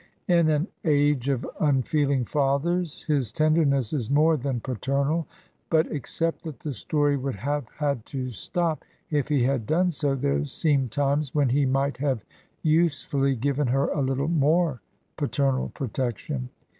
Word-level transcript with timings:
In 0.27 0.49
an 0.49 0.67
age 0.83 1.29
of 1.29 1.45
unfeel 1.59 2.09
ing 2.11 2.25
fathers 2.25 3.03
his 3.03 3.31
tenderness 3.31 3.93
is 3.93 4.09
more 4.09 4.35
than 4.35 4.59
paternal, 4.59 5.27
but 5.69 5.85
except 5.91 6.41
that 6.41 6.61
the 6.61 6.73
story 6.73 7.15
would 7.15 7.35
have 7.35 7.67
had 7.77 8.03
to 8.07 8.31
stop 8.31 8.83
if 9.11 9.27
he 9.27 9.43
had 9.43 9.67
done 9.67 9.91
so, 9.91 10.15
there 10.15 10.43
seem 10.45 10.89
times 10.89 11.35
when 11.35 11.49
he 11.49 11.67
might 11.67 11.97
have 11.97 12.25
usefully 12.63 13.35
given 13.35 13.67
her 13.67 13.89
a 13.89 13.97
Httle 13.97 14.31
more 14.35 14.81
paternal 15.17 15.69
protection. 15.69 16.49